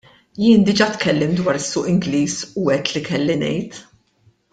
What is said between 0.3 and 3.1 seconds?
Jien diġa' tkellimt dwar is-suq Ingliż u għidt li